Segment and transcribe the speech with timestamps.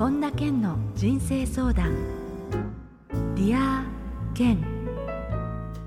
[0.00, 1.94] 本田健の人生相談。
[3.34, 3.84] Dear
[4.34, 4.58] 健。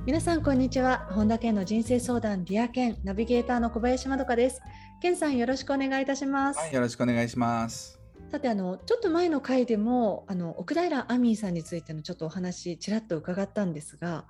[0.06, 1.08] 皆さんこんにちは。
[1.14, 3.00] 本田健の人生相談 Dear 健。
[3.04, 4.62] ナビゲーターの小林まどかです。
[5.02, 8.00] 健さんよろしくお願いいたします、はい、よろしくお願いします。
[8.30, 14.26] さてあのちょっと前の回でもあの奥平アミーさんについてのちょっとお話ちらっと伺ったんですが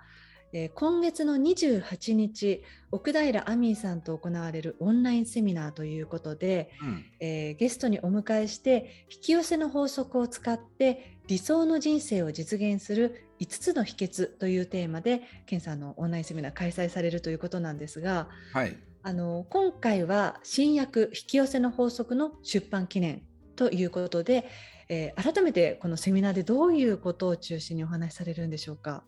[0.53, 23.23] えー、今月の28日奥平亜美さんと行われるオンラインセミナーということで、うん、えー、ゲストにお迎えして引き寄せの法則を使って理想の人生を実現する5つの秘訣というテーマで健さんのオンラインセミナー開催されるということなんですが、はい、あの今回は新薬引き寄せの法則の出版記念
[23.55, 24.47] ということで、
[24.87, 29.03] えー、改めてこのセミナーでどういうことを中心にお話しされるんでしょうか？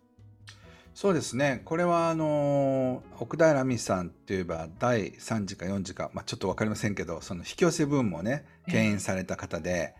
[0.96, 1.62] そうですね。
[1.66, 9.94] これは、あの、奥平美さんっていえば、第3次か4次か、まあ、ちょっと分かりませんけど、その引き寄せブームをね、牽引された方で、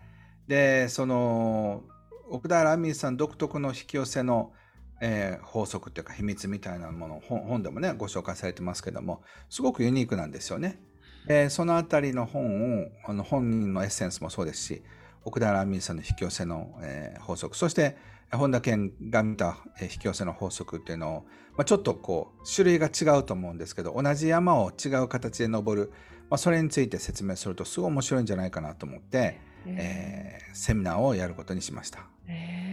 [0.48, 1.82] で、その、
[2.30, 4.54] 奥平美さん独特の引き寄せの、
[5.02, 10.80] えー、法則っていうか秘密みたいなものを本でもね、ご紹介されてますけども、すごくユニークなんですよね。
[11.28, 14.82] えー、そのあたりの本を、あの本人のエッセンスもそうですし、
[15.26, 17.98] 奥平美さんの引き寄せの、えー、法則、そして、
[18.32, 21.20] 本田健が見た引き寄せの法則っていうのを、
[21.56, 25.92] まあ、ちょっとこう種類が違うと思うんですけど同じ山を違う形で登る、
[26.28, 32.06] まあ、それについて説明するとすごい面白いんじゃないかなと思って、えー、セミナーをやることにしました。
[32.26, 32.66] えー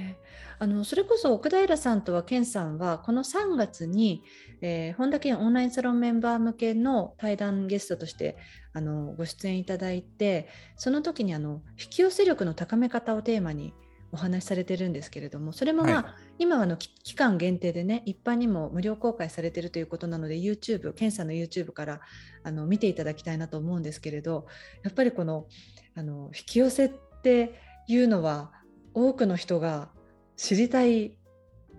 [0.64, 4.24] あのそれこそ奥平さんとは健さんはこの3月に、
[4.62, 8.38] えー、本田健オンラインサロンメンバー向けの対談ゲストとして
[8.72, 13.74] あのご出演いただいてその時にあの引き寄せ力の高め方をテーマに
[14.14, 16.06] お話しされてるんですけれどもそれもまあ、はい、
[16.38, 22.02] 今はの期間限定でね一般にも無料公開されてるということなので YouTube 検査の YouTube から
[22.44, 24.46] あの見ていただきたいなと思うんですけれど
[24.84, 25.48] やっぱりこの
[25.96, 26.92] あの引き寄せっ
[27.24, 28.52] ていうのは
[28.94, 29.90] 多くの人が
[30.38, 31.18] 知りたい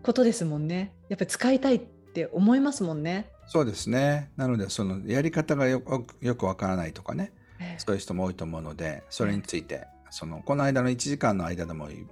[0.02, 0.92] ことですもんね。
[1.08, 3.30] やっぱり使いたいって思いますもんね。
[3.46, 4.30] そうですね。
[4.36, 12.06] なのでそのやり方がよくわからないとかね、えー、そういう人も多いと思うのでそれについてそのこの間の1時間の間でもいっ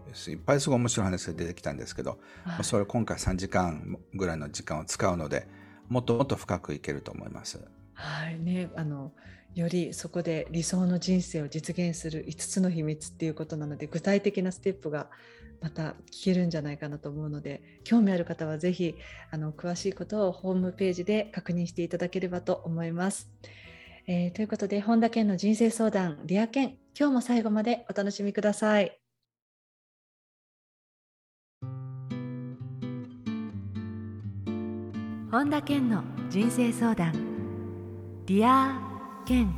[0.45, 5.47] ぱいすごい面白い話が出てきたんですけど、はい、それ今回3時間ぐらいの時間を使うので
[5.89, 7.65] もっともっと深くいけると思います。
[7.95, 9.13] はいね、あの
[9.55, 15.09] よりそこで理想の人生を実現する5つの秘密っていうことなので具体的なステップが
[15.61, 18.97] また聞けるんじゃないかなと思うので興味ある方はぜひ
[19.31, 23.31] あの詳しいことをホームページで確認していただければと思います。
[24.09, 26.77] えー、ということで本田健の人生相談 Dear 健。
[26.99, 28.99] 今日も最後までお楽しみください。
[35.31, 37.13] 本田健の人生相談。
[38.27, 38.77] Dear
[39.25, 39.55] 健。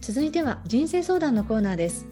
[0.00, 2.06] 続いては人生相談のコーナーです。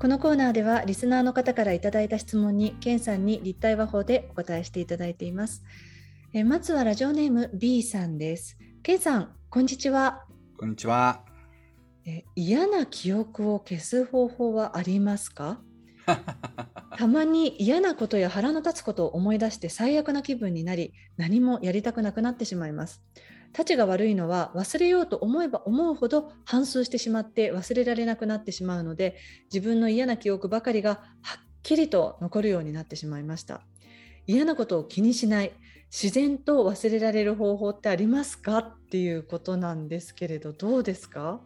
[0.00, 5.62] このコーナーではリスナーの方からいただいた質問に健さんに立体話法でお答えしていただいています。
[6.32, 8.58] えまずはラジオネーム B さんです。
[8.82, 10.25] 健さんこんにちは
[10.58, 11.22] こんにちは。
[12.06, 15.60] え嫌な記憶を消す方法はありますか？
[16.96, 23.02] たまに嫌なことや腹の立つことを思い出して最悪な気分になり何もやりたくなくなってしまいます。
[23.52, 29.16] たちが悪いのは忘れようと思えば思うほど反芻してしまって忘れられなくなってしまうので
[29.52, 33.60] 自分の嫌な記憶ばかりがはっきりと残るようになってしまいました。
[34.26, 35.52] 嫌なことを気にしない
[35.90, 38.58] 自然と忘れられる方法ってありますか？
[38.58, 41.40] っていうことなんですけれどどうですか？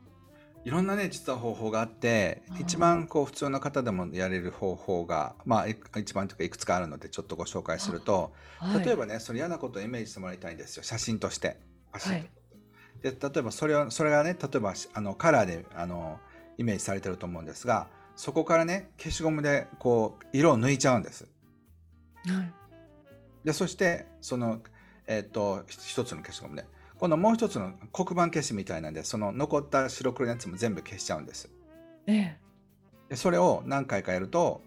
[0.64, 10.82] いろんなね実は方法があって一番こう普通の方でもやれる方法がまあ一番というかいくつかあるのでちょっとご紹介すると、はい、例えばねその嫌なことをイメージしてもらいたいんですよ。
[10.82, 11.58] 写真として。
[11.92, 12.28] はい、
[13.02, 16.18] で例えばそれをそれがね例えばあのカラーであの
[16.58, 21.26] イメージされてると思うんですがそこからね消しゴムでこう色を抜いちゃうんです。
[22.26, 22.52] はい
[23.44, 24.60] でそしてその、
[25.06, 26.66] えーと、一つの消しゴムで
[26.98, 31.50] 今度もう一つの黒板消しみたいなんでその残った白黒のやつも全部消しちゃうんです。
[32.06, 32.38] ええ、
[33.08, 34.62] でそれを何回かやると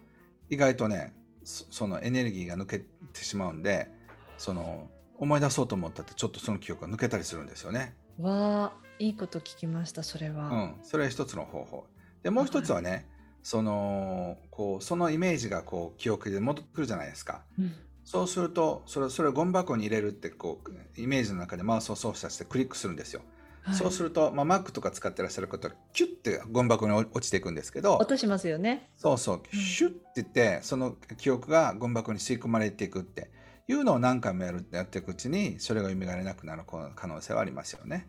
[0.50, 1.12] 意外とね
[1.44, 2.78] そのエネルギーが抜け
[3.12, 3.88] てしまうんで
[4.36, 7.94] その思い出そうと思ったってちょっとその記憶が抜けたりするんですよね。
[8.18, 10.48] わあいいこと聞きましたそれは。
[10.48, 11.86] うん、それは一つの方法。
[12.24, 13.04] でもう一つはね、はい、
[13.44, 17.42] そのこうそのイメージがこう記憶で戻ってくるじゃないですか。
[17.58, 23.22] うんそうするとそれそれをゴミ箱に入れるってこうイメージの中でマウスを操作してクリックするんですよ。
[23.62, 33.30] はい、そうすると、まあ、Mac とか使ってらっしゃる方はキュッてゴミ箱に落ちていくんですけど落としますよねそうそう、シュッて言ってその記憶がゴミ箱に吸い込まれていくって
[33.66, 36.64] いうのを何回もやるやっていくうちにそれが蘇れなくなる
[36.94, 38.06] 可能性はありますよね。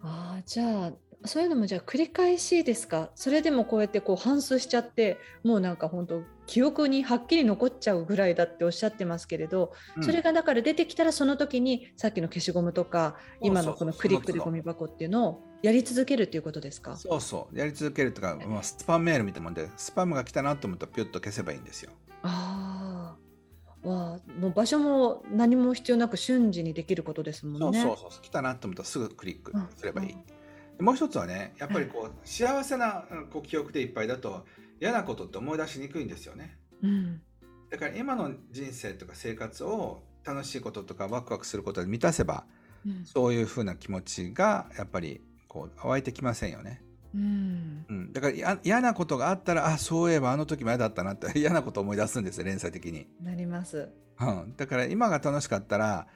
[0.00, 0.92] ああじゃあ
[1.24, 3.10] そういうのもじゃあ繰り返しですか？
[3.14, 16.96] それでもこうやってこう反芻しちゃってもうなんか本当記憶にはっきり残っちゃうぐらいだっておっしゃってますけれど、うん、それがだから出てきたらその時にさっきの消しゴムとか今のこのクリックでゴミ箱っていうのをやり続けるっていうことですか？
[16.96, 21.92] そうそうやり続けるとか、まあ、スパムメールみたいなもんでスパムが来たなと思ったらピュッと消せばいいんですよ。
[22.22, 23.16] あ
[23.84, 27.80] あわもう場所も何も必要なく瞬時にできることですもんね。
[27.80, 30.12] そうそうそう来たなと思ったらすぐクリックすればいい。
[30.12, 30.24] うんうん、
[30.82, 34.44] もう一つはねやっぱりこう幸せなこう記憶でいっぱいだと
[34.80, 36.58] 嫌なことって思い出しにくいんですよね。
[36.82, 37.22] うん、
[37.70, 42.44] だから今の人生とか生活を楽しいこととかワクワクすることで満たせば、
[42.84, 46.82] うん、そういうふうな気持ちがやっぱりこう湧いてきませんよね。
[47.14, 53.06] うん、うん、だから嫌なことがあったらあそういえばあの時も嫌だったなって 嫌なことを思い出すんですよ連載的に。
[53.20, 53.88] なります、
[54.20, 56.08] うん、だから今が楽しかったら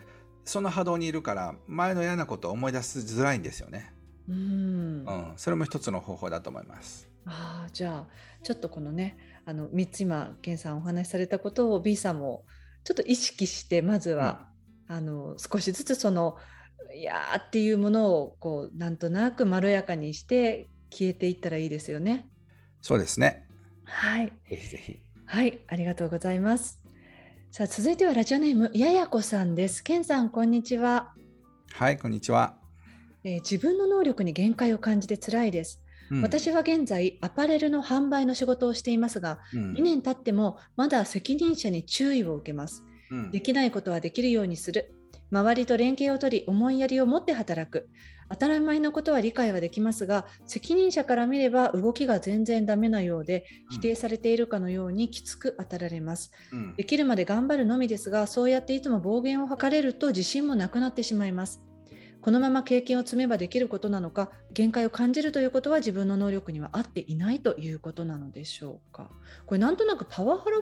[0.44, 3.92] その波動にいるから前の嫌なことを思い出しづらいんですよね。
[4.28, 7.08] うん、うん、それも一つの方法だと思います。
[7.26, 8.06] あじゃあ
[8.42, 12.44] ちょっとこのねあの3つ今健さんお話しされたことを B さんも
[12.84, 14.46] ちょっと意識してまずは、
[14.88, 16.36] うん、あの少しずつその
[16.94, 22.28] いやーっていうものをこうなんとなくまろやかにして消えていったらいいですよね。
[22.80, 23.46] そうですね。
[23.84, 24.32] はい。
[24.48, 25.00] ぜひぜひ。
[25.26, 26.80] はい、ありがとうございます。
[27.50, 29.82] さあ続いてはラジオネームややこさんです。
[29.82, 31.14] けんさんこんにちは。
[31.72, 32.65] はい、こんにちは。
[33.26, 35.82] えー、自分の能力に限界を感じて辛いです。
[36.12, 44.94] うん、私は現在アパレルの販売の仕事をしていますが、うん、2年経ってもまだ責任者に注意を受けます、うん、できないことはできるようにする。
[45.32, 47.88] 周りと連携を取り思いやりを持って働く。
[48.28, 61.62] 当たり前のことは理解はできますが責任者から見れば動きが全然ダメなようで否定されているかのようにきつく当たられます、うん、できるまで頑張るのみですがそうやっていつも暴言を吐かれると自信もなくなってしまいます
[62.26, 69.08] このまま経験を積めばできることなのか限界を感じるということは自分の能力には合っていないということなのでしょうか。
[69.46, 70.60] これなんとなくパワハラ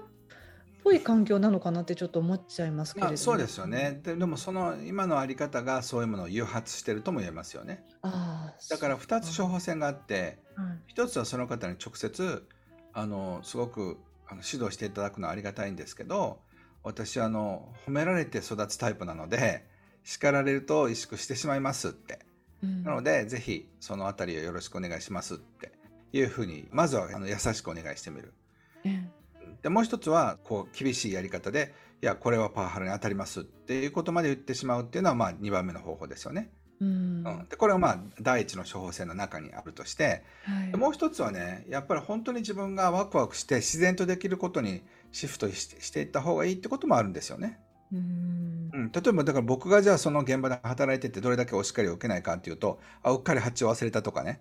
[0.82, 3.98] ぽい環境なのかなってちょっと思っちゃいますけれども、まあ、そうですよね。
[4.02, 7.82] ででもその今のあり方がそういうものを誘発してるとも言えますよね。
[8.02, 12.46] あだから2つ処方箋があって、うん、1つはその方に直接
[12.92, 13.96] あのすごく
[14.28, 16.40] あの指導していただくのはありがたいんですけど
[16.82, 19.64] 私あの褒められて育つタイプなので
[20.04, 22.20] 叱られると萎縮してしまいますって、
[22.62, 25.72] うん、なのでぜひその辺りをよろしくお願いしますって
[26.12, 28.32] いうふうにまずはあの優しくお願いしてみる。
[28.84, 29.10] うん
[29.62, 31.72] でもう一つはこう厳しいやり方で
[32.02, 36.50] いやこれはパワハラに当たりますっていうことまで言ってしまうっていうのはまあ2番目の方法ですよね。
[36.80, 47.58] うん、でこれはまあ第一の処方箋の中にあるとして、はい、もう一つはねやっぱり本当に自分がワクワクして自然とできることにシフトしていった方がいいってこともあるんですよね。
[47.92, 54.40] うん、うん、例えばだから僕がじゃあその現場で働いててどれだけお叱りを受けないかっていうとあうっかり発注忘れたとかね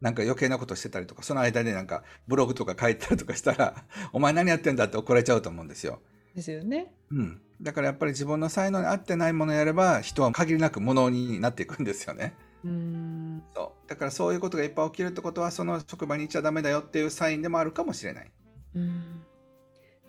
[0.00, 6.00] なんか余計なことしてたりとか、その間でなんかブログとか書いたりとかしたら、 お前何やってんだって怒られちゃうと思うんですよ。
[6.34, 6.94] ですよね。
[7.10, 7.42] うん。
[7.60, 12.34] だからやっぱり自分の才能に合ってないものをやれば、人は限りなくものになっていくんですよね。
[12.64, 18.30] うんそうだからそういうことがいっぱい起きるってことはその職場に行っちゃダメだよっていうサインでもあるかもしれない。
[18.74, 19.22] うん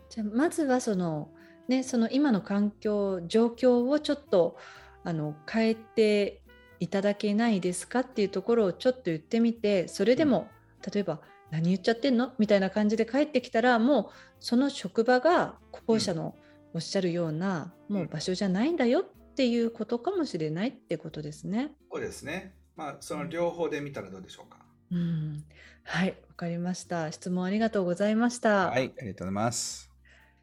[0.10, 1.30] じゃあまずはその,、
[1.72, 4.58] ね、その今の環境状況をちょっと
[5.06, 6.42] あの変えて
[6.80, 10.50] いただけないですかっていうところをちょっと言ってみてそれでも、
[10.94, 12.34] 例えば何言っちゃってんの？
[12.38, 14.06] みたいな感じで帰ってきたらもう
[14.40, 16.36] その職場が後者の
[16.74, 21.72] おっしゃるような、もう場所じゃないんだよっていうことかもしれないってことですね。
[21.92, 22.54] そうですね。
[22.76, 24.58] まあその両方で見たらどうでしょうか？
[24.92, 25.44] うん、
[25.84, 27.12] はい、わかりました。
[27.12, 28.70] 質問ありがとうございました。
[28.70, 29.91] はい、ありがとうございます。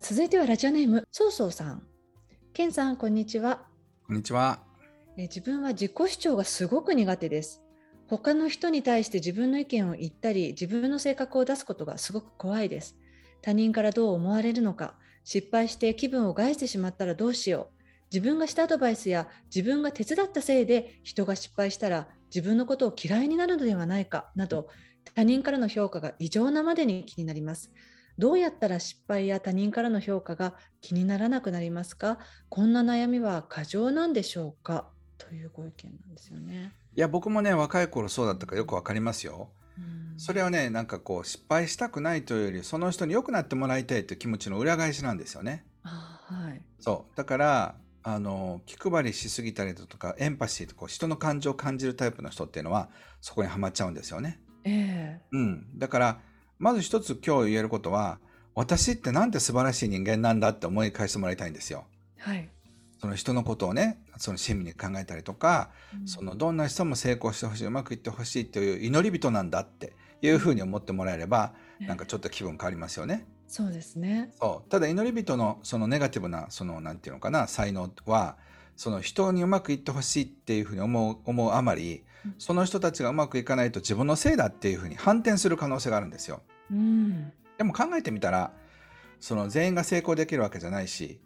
[0.01, 1.83] 続いてはラジオネームそうそうさん。
[2.55, 3.67] けんさんこんにちは。
[4.07, 4.61] こんにちは。
[5.17, 7.63] 自分は自己主張がすごく苦手です。
[8.07, 12.97] 他の人に対して自分の意見を言ったり、自分の性格を出すことがすごく怖いです。
[13.43, 17.79] 他人からどう思われるのか、失敗して気分を害してしまったらどうしよう。
[18.13, 24.69] 自分がしたアドバイスや自分が手伝ったせいで人が失敗したら自分のことを嫌いになるのではないかなど
[25.15, 27.71] 他人からの評価が異常なまでに気になります。
[28.19, 32.19] どうやったら失敗や他人からの評価が気にならなくなりますか？
[32.49, 34.89] こんな悩みは過剰なんでしょうか？
[35.19, 36.73] というご意見なんですよね。
[36.97, 39.51] いや僕もね若い頃そうだったかよくわかりますよ。
[40.17, 45.65] それはねなんかこう失敗したくないというよりその人に良くなってもらいたいという気持ちの裏返しなんですよね。
[45.85, 52.89] あはい、そうだからあの気配りしすぎたりだとかエンパシーとこう人の感情を感じるタイプの人っていうのは
[53.21, 54.41] そこにはまっちゃうんですよね。
[54.65, 56.21] えー、うん、だから
[56.59, 58.19] まず一つ今日言えることは
[58.55, 61.85] 私ってなんて素晴らしい人間なんだって思い返してもらいたいんですよ。
[62.19, 62.49] はい、
[63.01, 73.27] その人のことをねその親身に考えたりとか、うんそのどんな人も成功してほしいうまくいってほしいという祈り人なんだっていうふうに思ってもらえればなんかちょっと気分変わりますよね。
[73.47, 74.33] そうですね。
[74.41, 78.37] そうただ祈り人のそのネガティブなそのなんていうのかな才能は
[78.77, 86.43] その人にうまくいってほしいっていうふうに思う思うあまりうんその人たちがうまくいかないと自分のせいだっていうふうに反転する可能性があるんですよ。
[86.71, 87.33] うん。
[87.57, 88.53] でも考えてみたら
[89.21, 91.21] その全員が成功できるわけじゃないし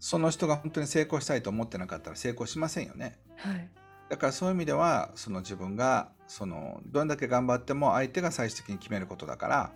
[0.00, 3.18] その人が本当に成功したいと思ってなかったら成功しませんよね。
[3.36, 3.68] はい。
[4.08, 9.72] だからそういう意味ではその自分がそのどれだけ頑張っても相手が最終的に決めることだから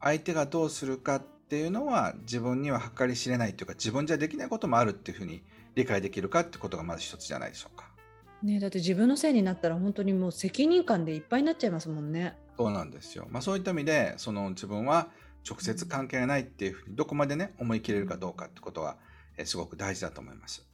[0.00, 5.42] 相手がどうするかっていうのは自分には計り知れないというか自分じゃできないこともあるっていうふうに
[5.74, 7.89] 理解できるかってことがまず一つじゃないでしょうか。
[8.42, 12.36] ねだって自分のせいになったら本当にもう責任感でいっぱいになっちゃいますもんね。
[12.56, 13.26] そうなんですよ。
[13.30, 15.08] まあそういった意味でその自分は
[15.48, 18.96] 直接関係がないっていうふうにどこまでね思い切れるかどうかってことが
[19.36, 20.66] えーすごく大事だと思います。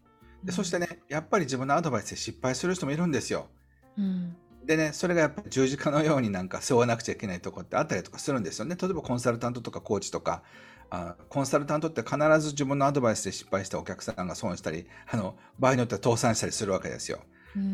[0.43, 3.49] でそしてねやっぱり自分のアドバイスで失敗する人もいるんですよ。
[3.97, 4.37] うん。
[4.67, 8.77] でね、それがやっぱり十字架のようになんか背負わなくちゃいけないとこってあったりとかするんですよね。
[8.81, 10.43] 例えばコンサルタントとかコーチとか、
[10.91, 17.21] あコンサルタントって必ず自分のアドバイスで失敗したお客さんが損したり、あの場合によっては倒産したりするわけですよ。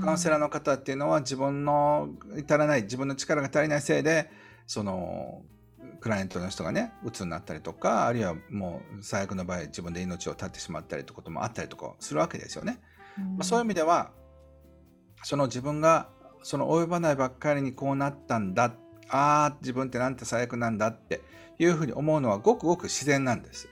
[0.01, 4.31] カウンセラーの方っていうのは自分の至らない、自分の力が足りないせいで、
[4.67, 5.43] その、
[6.01, 12.81] クライアントの人がね、鬱になったりとか、あるいはもう最悪の場合自分で命を絶ってしまったりということもあったりとかするわけですよね。
[13.19, 14.11] うん、まあ、そういう意味では
[15.23, 16.09] その自分が
[16.43, 18.75] その及ばないばっかりにこうなったんだ
[19.09, 21.23] ああ自分ってなんて最悪なんだって
[21.59, 23.69] いうふうに思うのはごくごく自然なんです、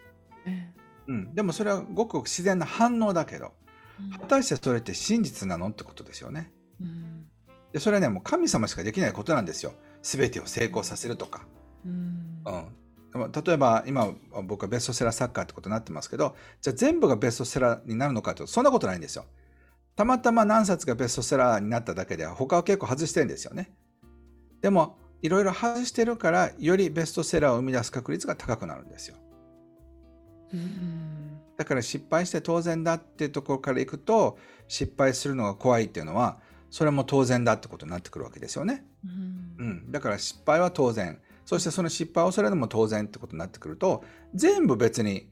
[0.47, 0.71] え
[1.09, 3.70] うん、でもそれはごくごく自然な反応だけどえ
[4.13, 6.53] 果たしてそれって真実なのってことですよね。
[6.81, 7.27] うん。
[7.73, 9.73] でそれはねもう神様しかできないことなんですよ。
[10.03, 11.47] 全てを成功させるとか、
[11.85, 12.45] うん。
[13.15, 14.09] うん、例えば今
[14.45, 19.25] 僕はベストセラーサッカーってことになってますけどじゃあ全部がベストセラーになるのかとそんなことないんですよ。
[19.97, 23.71] たまたま何冊がベストセラーになっただけで他は結構外してるんですよね。
[24.63, 29.17] でもいろいろ外してるからよりベストセラーを生み出す確率が高くなるんですよ。
[30.55, 31.30] うん
[31.61, 36.39] だから失敗して当然だっていうところからいくと失敗するのが怖いっていうのは
[36.71, 38.83] それも当然だってことになってくるわけですよね。
[39.05, 39.09] う
[39.63, 39.67] ん。
[39.67, 41.21] うん、だから失敗は当然。
[41.45, 44.03] そしてその失敗を恐れるのも当然ってことになってくると
[44.35, 45.29] 全部別に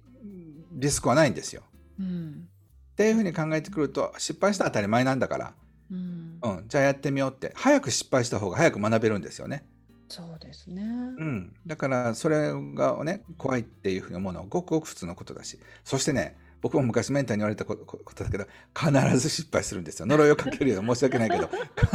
[0.73, 1.63] リスクはないんですよ。
[1.99, 2.47] うん。
[2.93, 5.55] っていうふうに考えてくると失敗したら当たり前なんだから、
[5.91, 6.39] うん。
[6.43, 7.55] うん、じゃあやってみようって。
[7.57, 9.65] 早く失敗した方が早く学べるんですよね。
[10.09, 10.83] そうですね。
[10.83, 10.85] う
[11.25, 15.59] ん、だからそれがね怖いっていうふうに思うのはごくごく普通のことだし。
[15.85, 20.07] そしてね僕も昔メンターに言われたことだけど必ず失敗するんですよ。
[20.07, 21.49] 呪いをかけるような申し訳ないけど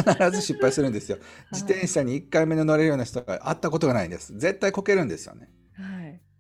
[0.08, 1.18] 必ず失敗するんですよ。
[1.52, 4.38] 自転車に1回目の乗れるような人が会ったことがないんです。
[4.38, 5.50] 絶対こけるんですよね。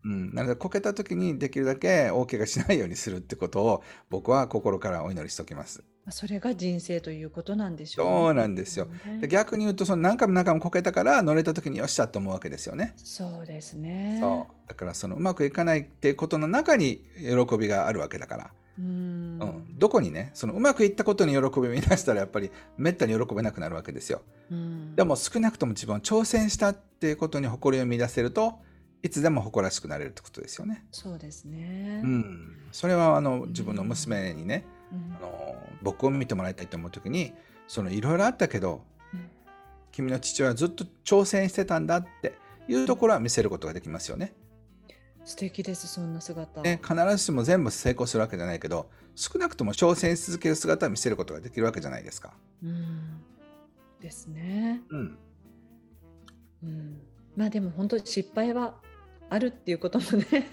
[0.05, 5.83] うん、なのでこけた時にできるだけ大怪我しないようにするってことを僕は心からお祈りしておきます。
[6.05, 8.85] まあそれが人生ということなんでしょう、そうなんですよ。
[8.85, 12.93] ねで逆に言うとその何回も何回もこけたから乗れた時によっしゃと思うわけですよね。
[12.97, 14.17] そうですね。
[14.19, 19.39] そうだからそのうまくいかないっていうことの中に喜びがあるわけだから、うん。
[19.41, 24.21] うん、どこにねそのうまくいったことに喜びを見出したらやっぱりめったに喜べなくなるわけですよ。
[24.51, 28.59] うんでも少なくとも自分は挑戦したっていうことに誇りを見出せると
[29.03, 30.85] いつでも誇らしくなれるってことですよね。
[30.91, 32.01] そうですね。
[32.03, 37.33] うん、それはあの自分の娘にね、うんあの僕を見てもらいたいと思う時に
[37.67, 39.29] そのいろいろあったけどうん
[39.91, 42.33] 君の父親はずっと挑戦してたんだって
[42.69, 44.33] いうところは見せることができますよね。
[45.25, 46.61] 素敵ですそんな姿。
[46.61, 52.33] ね必ずしも全部成功するわけじゃないけど少なくとも挑戦し続ける姿は見せることができるわけじゃないですか。
[52.63, 53.21] うん。
[53.99, 54.81] ですね。
[54.89, 55.17] うん、
[56.63, 57.01] うん。
[57.35, 58.75] まあでも本当に失敗は
[59.33, 60.47] あるっていうこともね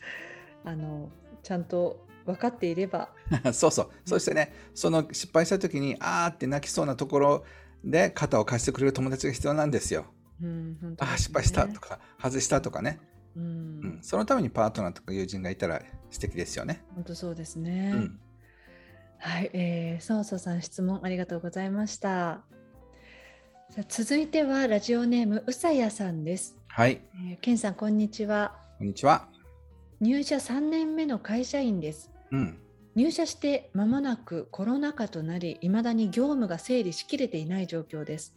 [0.64, 1.08] あの
[1.42, 3.08] ちゃんと分かっていれば。
[3.54, 7.44] そうそうそしてねその失敗した時にあーって泣きそうなところ
[7.82, 10.04] で肩を貸してくれる友達が必要なんですよ。
[10.42, 11.80] うん、本当あ失敗したと。
[11.80, 13.00] か外したとかね、
[13.34, 13.98] ううんん。
[14.02, 16.84] そのためにパートナーとか友人がいたら素敵ですよね。
[16.94, 17.92] 本当そうですね。
[17.94, 18.20] うん
[19.20, 22.42] はい、えー、そうそうさん質問ありがとうございました。
[23.70, 26.58] さあ続いてはラジオネームうさやさんです。
[26.78, 28.54] はい、えー、ケンさんこんにちは。
[28.78, 29.26] こんにちは。
[30.00, 32.12] 入社3年目の会社員です。
[32.30, 32.56] うん、
[32.94, 38.36] 入社して間もなくコロナ禍となり、いまだに業務が整理しきれていない状況です。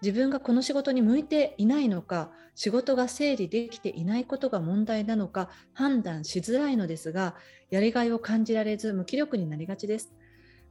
[0.00, 7.34] 自分がこの仕事に向いていないのか、仕事が整理できていないことが問題なのか判断しづらいのですが、
[7.68, 10.14] やりがいを感じられず無気力になりがちです。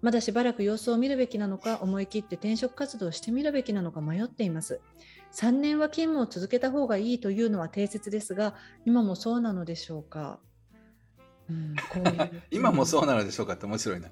[0.01, 4.81] まだしばらく様子を見るべきなのか、思い切って転職活動をしてみるべきなのか迷っています。
[5.35, 10.39] 3年は勤務を続けた方がいいというのは定説ですが、今もそうなのでしょうか？
[11.49, 14.09] うん、こういう 今もそうなのでしょうかって面白いな。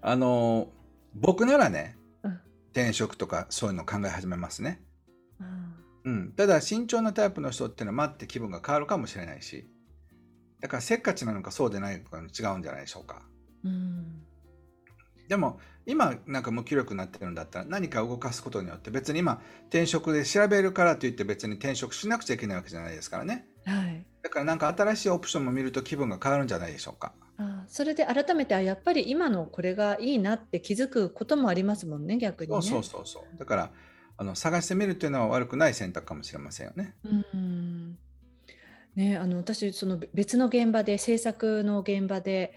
[0.00, 0.68] あの
[1.14, 2.40] 僕ならね、うん、
[2.70, 4.82] 転職とかそういうの考え始めますね。
[6.04, 9.68] うん、ただ慎重なタイプの人っていうのは待って気分が変わるかもしれないし
[10.60, 13.22] だからせっかちなのかそうでないのか違うんじゃないでしょうか。
[13.64, 14.21] うん、
[15.28, 23.46] でも今なんか無気力になってるんだったら何か動かすことによって別に今転職で調べるからといって別に転職しなくちゃいけないわけじゃないですからね。
[23.64, 27.12] はい、だからなんか新しいオプションも見ると気分が変わるんじゃないでしょうか。
[27.38, 33.70] あそれで改めてあやっぱり今のこれがいいなって気づくこともありますもんね逆に、ね、そうそうそうだから
[34.18, 36.94] あの探してみるというのは悪くない選択かもしれませんよね。
[37.04, 37.98] うん
[38.94, 42.52] ね、あの私その別の現場で制作の現場で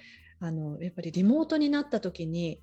[0.45, 2.59] あのやっぱりリモートになった時に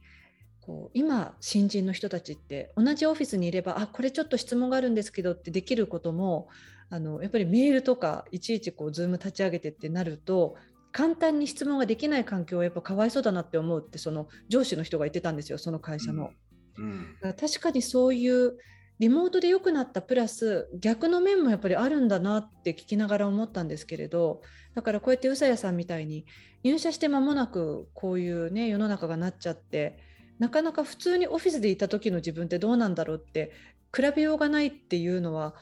[0.61, 6.49] こう今新人の人たちって同じオフィスにいればあこれちょっと質問があるんですけどってできることも
[6.91, 10.55] あのやっぱりメールとかいちいちこう Zoom 立ち上げてってなると
[10.93, 16.31] 簡単に質問ができない環境はやっぱかわいそうだなって思うってその上司の人が言ってたんですよその会社の。
[16.79, 18.57] うんうん、確かにそういう
[19.02, 24.42] リモートで良くなったプラス逆の面もやっぱりあるんだなって聞きながら思ったんですけれど
[24.76, 26.25] だからこうやって宇佐谷さんみたいに
[26.62, 29.99] 入社して間もなくこういうね世の中がなっちゃって
[30.38, 33.50] なかなか普通にオフィスでいた時の自分ってどうなんだろうって
[33.92, 35.56] 比べようがないっていうのは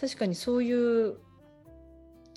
[0.00, 1.18] 確かにそういう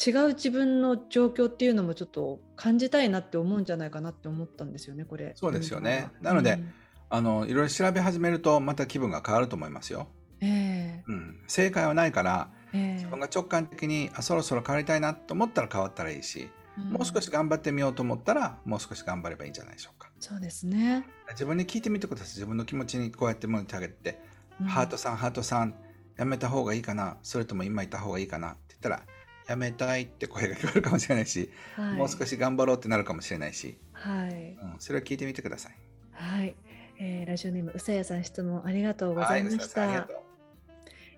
[0.05, 5.31] 違う自分の状況っていうのもちょっと感じたいなって思うんじゃないかなって思ったんですよねこれ。
[5.37, 6.09] そうですよね。
[6.19, 6.73] なので、うん、
[7.09, 10.09] あのいろいろ調べ始めるとまた気分が変わると思いますよ。
[10.43, 20.09] えー、うん、正解はないから、えー、自分が直感的にあそろそろ変わりたいなと思ったら変わったらいいし、うん、もう少し頑張ってみようと思ったらもう少し頑張ればいいんじゃないでしょうか。
[20.19, 21.05] そうですね。
[21.31, 22.27] 自分に聞いてみてください。
[22.27, 24.19] 自分の気持ちにこうやって向いてあげて、
[24.59, 25.75] うん、ハートさんハートさん
[26.17, 27.17] やめた方がいいかな。
[27.23, 28.51] それとも今いた方がいいかな。
[28.51, 29.03] って言ったら
[29.47, 34.57] やめたいって声が聞こえるかもしれないし、はい、もう少し頑張ろうってなるかもしれないし、はい。
[34.61, 35.77] うん、それを聞いてみてください。
[36.13, 36.55] はい、
[36.99, 39.81] えー、ラジオネームうさやさん質問ありがとうございました。
[39.81, 40.22] はい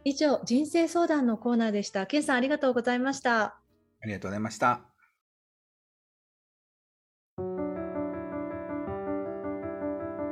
[0.08, 2.06] 以上、人生相談のコーナーでした。
[2.06, 3.42] ケンさん、ありがとうございました。
[3.42, 4.82] ありがとうございました。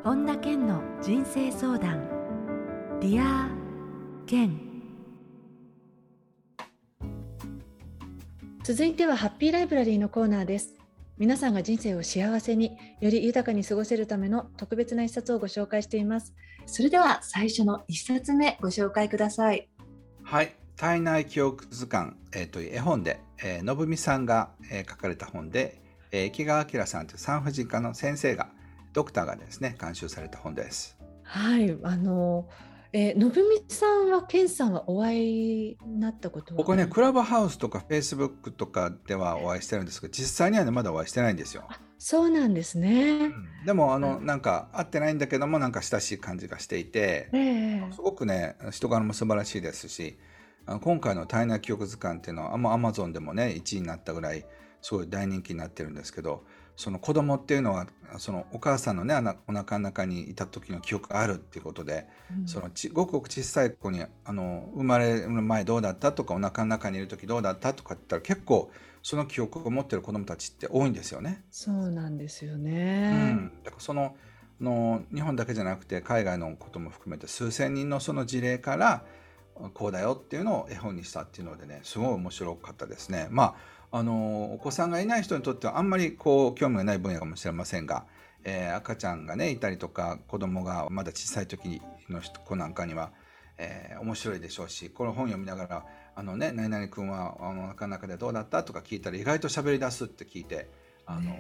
[0.03, 2.07] 本田健の人生相談。
[3.01, 3.49] Dear
[4.27, 4.59] 健。
[8.63, 10.75] 続いてはハッピーライブラリーのコーナーです。
[11.17, 16.35] 皆さんが人生を幸せにより豊かに過ごせるための特別な一冊をご紹介しています。
[16.65, 19.69] それでは最初の1冊目ご紹介ください。
[20.33, 20.55] はい。
[20.77, 25.79] 体内記憶図鑑、えー、という絵本で、えー、信美さんが、えー、書かれた本で、
[26.11, 28.49] えー、木川明さんという産婦人科の先生が、
[28.93, 30.97] ドクターがですね、監修された本です。
[31.21, 31.77] はい。
[31.83, 32.49] あの
[32.93, 36.57] えー、信美さんは健さんはお会いになったことは？
[36.57, 41.67] 僕ねクラブハウスとかフェイスブックとかではお会いしてるんですけど実際にはねまだお会いしてないんですよ。
[42.05, 50.17] そうなんですね、うん、でもあの、なんか会ってないんだけどもなんか親しい感じがしていて、えー、すごくね人柄も素晴らしいですし
[50.81, 54.45] 今回の「体内記憶図鑑」っていうのはアマゾンでもね1位になったぐらい
[54.81, 56.43] すごい大人気になってるんですけど
[56.75, 57.87] その子供っていうのは
[58.17, 59.15] そのお母さんのね
[59.47, 68.69] お腹の中にいた時の記憶があるっていうことで、うん、そのちごくごく小さい子にあの生まれる前どうだったとかお腹の中にいる時どうだったとかって言ったら結構
[69.03, 71.43] その記憶を持ってる子どもたちって多いんですよね。
[71.51, 74.15] そうなんですよね、うん、だからその
[74.61, 79.03] の日本だけじゃなくて海外のことも含めて数千人のその事例から
[79.73, 83.27] こうだよっていうのを絵本にしたっていうのでねすごい面白かったですね。
[83.29, 83.55] ま
[83.91, 88.05] ああのお子さんがいない人にとってはあんまりこう興味がない分野かもしれませんが、
[88.43, 93.11] えー、赤ちゃんがねいたりとか子供がまだ小さい時の子なんかには、
[93.57, 95.85] えー、面白いでしょうしこの本読みながら
[96.15, 100.69] あのね、何々君はあのなかなかでどうだったとか聞いたら意外と喋り出すって聞いて
[101.05, 101.35] あの、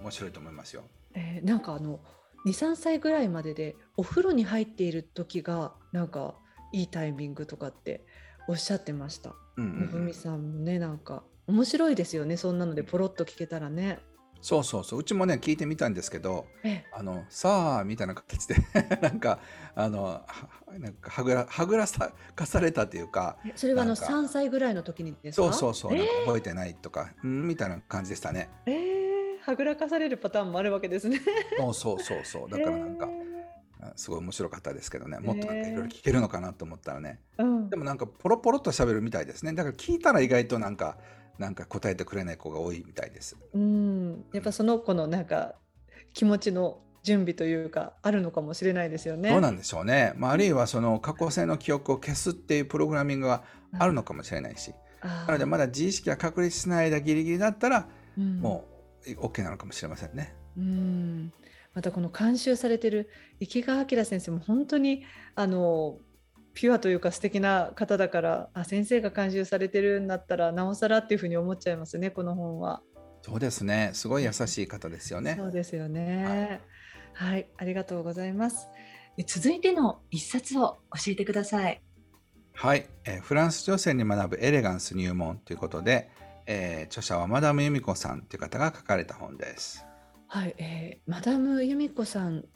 [0.00, 0.84] 面白いと思いますよ。
[1.14, 2.00] えー、なんかあの
[2.46, 6.36] 23歳ぐらいまででお風呂に入っている時がなんか
[6.72, 8.04] いいタイミングとかって
[8.48, 9.34] おっしゃってました。
[9.56, 13.98] うんうん、さんもねなんか面白いですよねそんなのでポロッと聞けたらね。
[14.40, 15.00] そうそうそう。
[15.00, 16.46] うちもね聞いてみたんですけど
[16.92, 18.54] 「あのさあ」みたいな形で
[19.02, 19.40] なんか
[19.74, 20.22] あの
[20.78, 25.52] なんかはぐらはぐらさかされたというかそれはあの3歳ぐらいの時にですか？
[25.52, 28.48] そうそうそう、えー、覚えてないとか、うん、みたいな感じでしたね。
[28.66, 31.20] えー、はぐらかされるパターンもあるわけですね。
[31.58, 32.50] そうそうそうそう。
[32.50, 35.18] だからなんか、えー、すごい面白かったですけどね。
[35.18, 39.52] もっとなんかいろいろ聞けるのかなと思ったらね、えー、でもなんかポロポロっと喋るみたいですね。
[39.52, 40.96] だから聞いたら意外となんか
[41.38, 43.36] なんか答えてくれない子が多いみたいです。
[43.54, 45.54] うん、やっぱその子のなんか
[46.12, 49.30] 気持ちの準備というかあるのかもしれないですよね。
[49.30, 50.12] そうなんでしょうね。
[50.16, 53.44] まあ、あるいはその過去性の記憶を消すっていうプログラミングが
[53.78, 58.64] あるのかもしれないし、なのでまだ自意識が確立しない間ギリギリだったら、うん、も
[59.06, 60.34] OK なのかもしれませんね。
[60.56, 61.32] うん
[61.74, 65.04] またこの監修されてる池川明先生も本当に
[65.36, 65.98] あの
[66.58, 72.82] ピュアというか素敵な方だからあ先生が監修されてるんだったらなおさらっていうふうに思っちゃいますねこの本は。
[73.22, 75.36] そうですねすごい優しい方ですよね。
[75.38, 76.60] そうですよね、
[77.14, 78.66] はい、はい、ありがとうございます。
[79.24, 81.80] 続いての一冊を教えてください。
[82.54, 86.10] はい、えー、フランス女性に学ぶエレガンス入門ということで、
[86.46, 89.86] えー、著者はマダム由美子さんという方が書かれた本です。
[90.26, 92.46] はい、えー、マダム由美子さん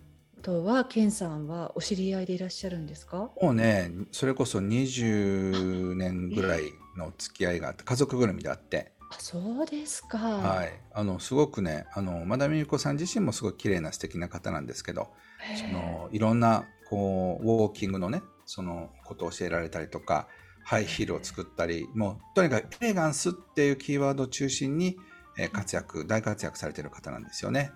[0.43, 3.31] とはケンさんはお知り合いでいらっしゃるんですか？
[3.41, 8.93] もうねそれこそ20年ぐらいの付き合いがあって家族ぐるみであって。
[9.11, 10.19] あそうですか。
[10.19, 10.73] はい。
[10.93, 15.09] あのすごくねあのマダム由美子さん自身もすごい綺麗な素敵な方なんですけど
[15.57, 20.29] そのいろんなこうウォーキングのねそのことを教えられたりとか
[20.65, 24.97] ハイヒールを作ったりもうとにかくエレガンスっていうキーワードを中心に
[25.39, 27.73] え活躍、大活躍されてる方なんですよね。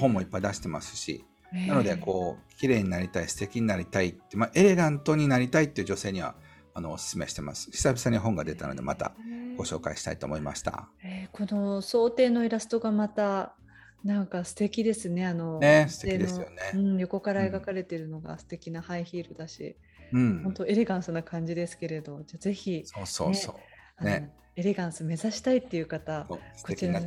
[0.00, 6.34] 本もいっぱい出してますし、なのでこう綺麗になりたい素敵になりたいって、まあ、エレガントになりたいっていう女性には
[6.74, 7.70] あのお勧めしてます。
[7.72, 9.12] 久々に本が出たのでまた
[9.60, 13.54] ご紹介したいと思いました、えー、この想定のイラストがまた
[14.02, 19.76] なんか素敵ですねあのね素敵ですよね、うん、横から描かれてるのが素敵なハイヒールだし、
[20.12, 23.54] うん、本当エレガンスな感じですけれどじゃぜひ、そうそうそ
[24.00, 24.04] う。
[24.04, 26.38] ねエレガンス目指したいっていう方、こ
[26.74, 27.06] ちらに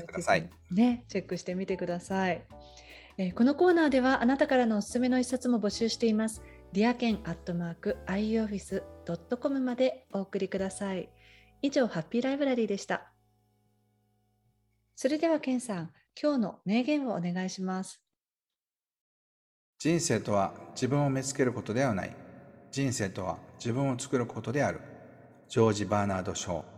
[0.71, 2.41] ね、チェックしてみてください、
[3.17, 6.41] えー、このコーナーではあなたからのおすすめの一冊も募集しています。
[6.71, 11.09] ディアケンアットマーク ioffice.com までお送りください。
[11.61, 13.13] 以上、ハッピーライブラリーでした。
[14.95, 18.01] それでは、ケンさん、今日の名言をお願いします。
[19.77, 22.15] 人生とは自分を見つけることではない。
[22.71, 24.81] 人生とは自分を作ることである。
[25.49, 26.72] ジョージ・バーナード・ショー。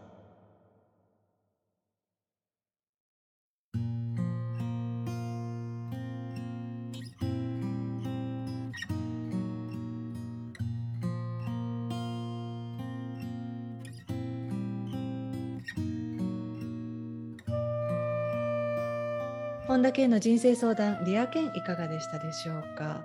[19.95, 23.01] 健の人生相談リア健いかがでしたでしょうか？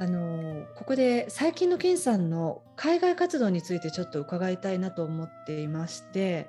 [0.00, 6.48] あのここで最近の健さんの海外活動についてちょっと伺いたいなと思っていまして、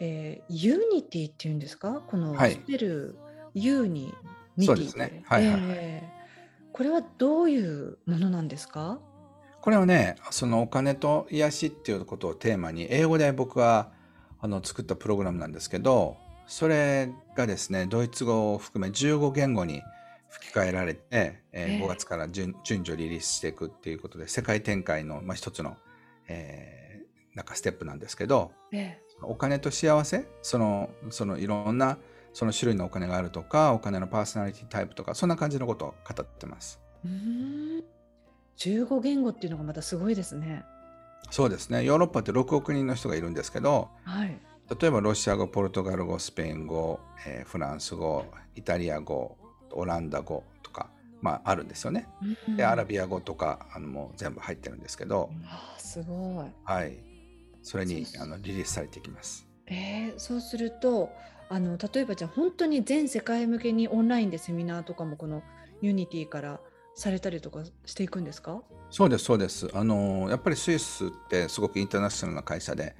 [0.00, 2.02] えー、ユニティっていうんですか？
[2.04, 3.14] このスペル、
[3.54, 4.12] ユーニ
[4.56, 8.98] ニティですね、はいはい、えー、これはどういうものなんですか？
[9.60, 13.92] これはねそのお金と癒しっていうことをテーマに英語で僕は
[14.40, 16.16] あの作ったプログラムなんですけど
[16.50, 19.82] それがですね、ドイツ語を含め15言語に
[20.28, 25.76] 吹き替えられて、えー、5月から順順序リリースしていくっていうことで、世界展開の、まあ、一つの、
[26.26, 28.50] えー、なんかステップなんですけど、
[29.22, 31.98] お金と幸せ、その、そのいろんな
[32.32, 36.80] その種類のお金があるとか、お金のパーソナリティタイプとか、そんな感じのことを語ってます。
[37.04, 37.84] うん
[38.56, 40.64] 15言語っていうのがまたすごいですね。
[41.30, 41.84] そうですね。
[41.84, 44.36] ヨーロッパって6億人の人がいるんですけど、はい、
[44.78, 49.36] 例えばロシア語、ポルトガル語、スペイン語、えー、フランス語、イタリア語、
[49.72, 52.06] オランダ語とか、まあ、あるんですよね。
[52.48, 56.46] うん、でアラビア語とかあのもう全部入ってるんですけど、あすごい。
[56.64, 56.98] はい。
[57.62, 59.46] それにあのリリースされていきます。
[59.66, 61.10] えー、そうすると
[61.48, 65.42] あの例えばじゃあ本当に全世界向けにオンラインでセミナーとかもこの
[65.82, 66.60] ユニティから
[66.94, 68.62] されたりとかしていくんですか？
[68.90, 72.96] そうですそうですあのやっぱりスイスってすごくインターナショナルな会社で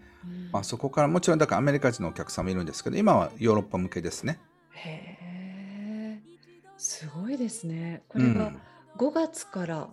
[0.52, 4.38] まあ、そこからもちろんだからアメリカ人のお客さんもいるんですけど今はヨーロッパ向けですね。
[4.72, 6.20] へえ
[6.76, 8.02] すごいですね。
[8.08, 8.52] これが
[8.96, 9.86] 5月から、うん、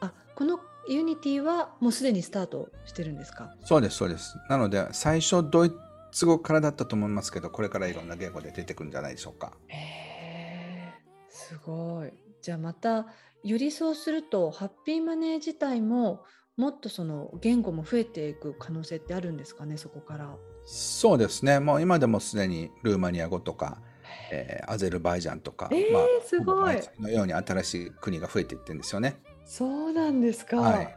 [0.00, 3.54] あこのユニティはもうすでにスタートしてるんですか？
[3.64, 4.36] そうですそうです。
[4.48, 5.72] なので最初ドイ
[6.10, 9.52] ツ語からだったと思いますけどこれからいろんな言語で出てくるんじゃないでしょうか。
[9.68, 10.92] へえ
[11.28, 12.12] すごい。
[12.40, 13.06] じゃあまた
[13.44, 16.24] よりそうするとハッピーマネー自体も
[16.56, 20.36] もっとその言語も増えていく可能性ってあるんですかねそこから。
[20.64, 23.78] そうですねもう今でもすでにルーマニア語とか、
[24.30, 29.16] えー、アゼルバイジャンとか、えー、まあ、すごいのように新しい国が増えていってるんですよね。
[29.44, 30.60] そうなんですか。
[30.60, 30.94] はい、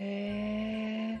[0.00, 1.20] へ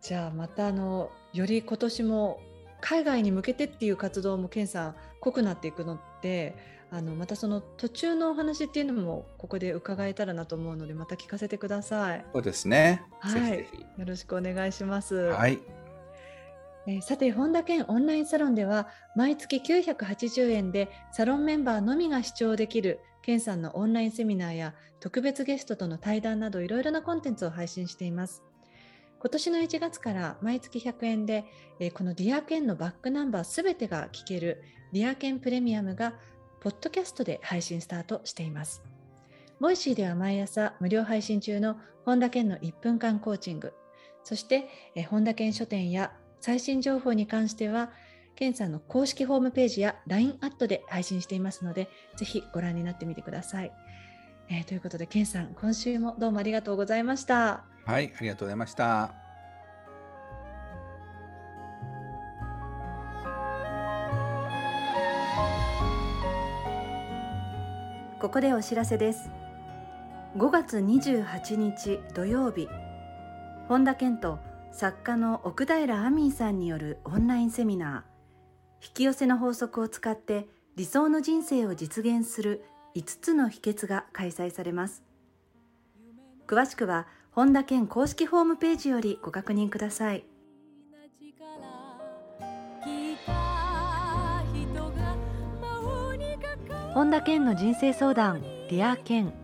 [0.00, 2.40] じゃあまたあのより今年も
[2.80, 6.54] 海外に向けてっていう活動も健さん濃くなっていくのって
[6.96, 12.24] あのまたその途中のお話っていうのもここで伺えたらなと思うのでまた聞かせてください。
[12.32, 13.02] そうですね。
[13.20, 13.32] はい。
[13.34, 15.14] ぜひぜひよろしくお願いします。
[15.14, 15.58] はい。
[16.86, 28.42] えー、さて本田健オンラインサロンでは毎月980円でサロンメンバーのみが視聴できる健さんのオンラインセミナーや特別ゲストとの対談などいろいろなコンテンツを配信しています。
[29.20, 31.44] 今年の1月から毎月100円で、
[31.78, 36.14] えー、このディアケンのバックナンバーすべてが聞けるリアケンプレミアムが
[36.60, 38.82] ポッドキャストで配信スタートしています。
[39.60, 43.72] ボイシーでは毎朝無料配信中の本田健の1分間コーチング。
[44.24, 44.68] そして
[45.08, 47.90] 本田健書店や最新情報に関しては
[48.34, 53.72] 健さんの公式ホームページや LINE アットで配信していますのでぜひご覧になってみてください、
[54.50, 57.64] えー、ということで健さん今週もどうもありがとうございました。
[57.84, 59.25] はいありがとうございました。
[68.26, 69.30] ここでお知らせです。
[70.36, 72.68] 5月28日土曜日
[73.68, 74.40] 本田健と
[74.72, 78.84] 作家の奥平アミンさんによるオンラインセミナー。
[78.88, 82.64] 引き寄せの法則を使って理想の人生を実現する
[82.96, 85.04] 5つの秘訣が開催されます。
[86.48, 90.24] 詳しくは本田健公式ホームページよりご確認ください。
[96.96, 99.34] 本田健の人生相談 Dear 健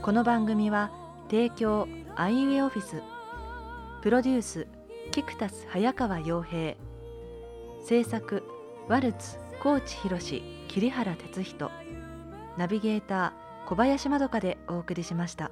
[0.00, 0.92] この番組は
[1.28, 3.02] 提供アイウェイオフィス。
[4.00, 4.68] プロデュース
[5.10, 6.76] キクタス早川洋平。
[7.84, 8.44] 制作
[8.86, 10.20] ワルツ高知博
[10.68, 11.72] 桐原哲人。
[12.56, 15.50] ナビゲーター小林まどかでお送りしました。